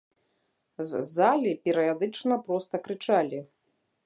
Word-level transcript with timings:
З 0.93 1.01
залі 1.17 1.51
перыядычна 1.67 2.41
проста 2.49 2.75
крычалі. 2.89 3.39